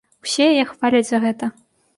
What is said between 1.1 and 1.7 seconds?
за гэта.